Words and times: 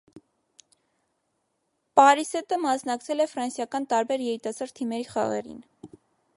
Պարիսետը 1.99 2.59
մասնակցել 2.63 3.23
է 3.25 3.29
ֆրանսիական 3.35 3.89
տարբեր 3.95 4.27
երիտասարդ 4.31 4.77
թիմերի 4.81 5.09
խաղերին։ 5.15 5.65